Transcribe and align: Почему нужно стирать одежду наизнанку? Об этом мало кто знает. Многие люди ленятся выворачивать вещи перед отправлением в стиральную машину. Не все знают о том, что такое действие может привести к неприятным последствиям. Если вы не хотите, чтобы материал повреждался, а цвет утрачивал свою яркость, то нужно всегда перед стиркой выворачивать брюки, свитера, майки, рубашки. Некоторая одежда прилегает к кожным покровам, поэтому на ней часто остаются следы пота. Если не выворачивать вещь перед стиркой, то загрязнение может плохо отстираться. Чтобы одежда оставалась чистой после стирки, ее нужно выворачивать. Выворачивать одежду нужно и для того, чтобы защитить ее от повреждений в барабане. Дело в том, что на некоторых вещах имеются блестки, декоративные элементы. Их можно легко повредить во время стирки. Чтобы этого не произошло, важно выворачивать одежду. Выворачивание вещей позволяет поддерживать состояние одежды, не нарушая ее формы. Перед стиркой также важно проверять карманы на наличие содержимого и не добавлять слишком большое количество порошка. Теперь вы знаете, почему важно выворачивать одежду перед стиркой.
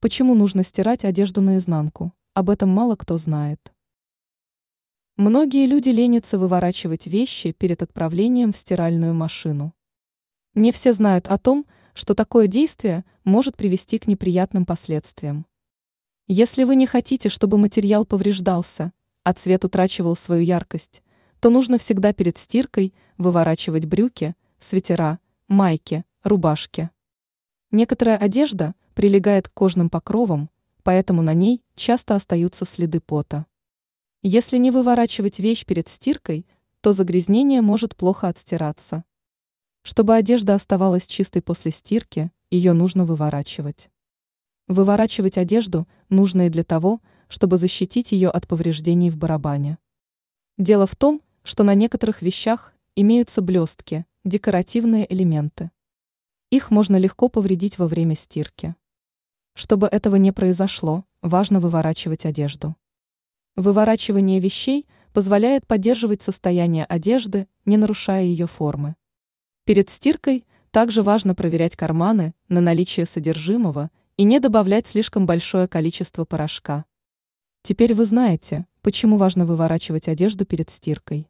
Почему 0.00 0.36
нужно 0.36 0.62
стирать 0.62 1.04
одежду 1.04 1.40
наизнанку? 1.40 2.12
Об 2.32 2.50
этом 2.50 2.68
мало 2.68 2.94
кто 2.94 3.16
знает. 3.16 3.72
Многие 5.16 5.66
люди 5.66 5.88
ленятся 5.88 6.38
выворачивать 6.38 7.08
вещи 7.08 7.50
перед 7.50 7.82
отправлением 7.82 8.52
в 8.52 8.56
стиральную 8.56 9.12
машину. 9.12 9.74
Не 10.54 10.70
все 10.70 10.92
знают 10.92 11.26
о 11.26 11.36
том, 11.36 11.66
что 11.94 12.14
такое 12.14 12.46
действие 12.46 13.04
может 13.24 13.56
привести 13.56 13.98
к 13.98 14.06
неприятным 14.06 14.64
последствиям. 14.64 15.46
Если 16.28 16.62
вы 16.62 16.76
не 16.76 16.86
хотите, 16.86 17.28
чтобы 17.28 17.58
материал 17.58 18.06
повреждался, 18.06 18.92
а 19.24 19.32
цвет 19.32 19.64
утрачивал 19.64 20.14
свою 20.14 20.42
яркость, 20.42 21.02
то 21.40 21.50
нужно 21.50 21.76
всегда 21.76 22.12
перед 22.12 22.38
стиркой 22.38 22.94
выворачивать 23.16 23.86
брюки, 23.86 24.36
свитера, 24.60 25.18
майки, 25.48 26.04
рубашки. 26.22 26.90
Некоторая 27.70 28.16
одежда 28.16 28.74
прилегает 28.94 29.48
к 29.48 29.52
кожным 29.52 29.90
покровам, 29.90 30.48
поэтому 30.82 31.20
на 31.20 31.34
ней 31.34 31.62
часто 31.74 32.14
остаются 32.14 32.64
следы 32.64 32.98
пота. 32.98 33.44
Если 34.22 34.56
не 34.56 34.70
выворачивать 34.70 35.38
вещь 35.38 35.66
перед 35.66 35.88
стиркой, 35.88 36.46
то 36.80 36.92
загрязнение 36.92 37.60
может 37.60 37.94
плохо 37.94 38.28
отстираться. 38.28 39.04
Чтобы 39.82 40.14
одежда 40.14 40.54
оставалась 40.54 41.06
чистой 41.06 41.42
после 41.42 41.70
стирки, 41.70 42.30
ее 42.50 42.72
нужно 42.72 43.04
выворачивать. 43.04 43.90
Выворачивать 44.66 45.36
одежду 45.36 45.86
нужно 46.08 46.46
и 46.46 46.50
для 46.50 46.64
того, 46.64 47.00
чтобы 47.28 47.58
защитить 47.58 48.12
ее 48.12 48.30
от 48.30 48.48
повреждений 48.48 49.10
в 49.10 49.16
барабане. 49.18 49.78
Дело 50.56 50.86
в 50.86 50.96
том, 50.96 51.20
что 51.42 51.64
на 51.64 51.74
некоторых 51.74 52.22
вещах 52.22 52.72
имеются 52.96 53.42
блестки, 53.42 54.06
декоративные 54.24 55.10
элементы. 55.12 55.70
Их 56.50 56.70
можно 56.70 56.96
легко 56.96 57.28
повредить 57.28 57.78
во 57.78 57.86
время 57.86 58.14
стирки. 58.14 58.74
Чтобы 59.54 59.86
этого 59.86 60.16
не 60.16 60.32
произошло, 60.32 61.04
важно 61.20 61.60
выворачивать 61.60 62.24
одежду. 62.24 62.74
Выворачивание 63.54 64.40
вещей 64.40 64.86
позволяет 65.12 65.66
поддерживать 65.66 66.22
состояние 66.22 66.86
одежды, 66.86 67.48
не 67.66 67.76
нарушая 67.76 68.22
ее 68.22 68.46
формы. 68.46 68.96
Перед 69.64 69.90
стиркой 69.90 70.46
также 70.70 71.02
важно 71.02 71.34
проверять 71.34 71.76
карманы 71.76 72.34
на 72.48 72.62
наличие 72.62 73.04
содержимого 73.04 73.90
и 74.16 74.24
не 74.24 74.40
добавлять 74.40 74.86
слишком 74.86 75.26
большое 75.26 75.68
количество 75.68 76.24
порошка. 76.24 76.86
Теперь 77.62 77.92
вы 77.92 78.06
знаете, 78.06 78.66
почему 78.80 79.18
важно 79.18 79.44
выворачивать 79.44 80.08
одежду 80.08 80.46
перед 80.46 80.70
стиркой. 80.70 81.28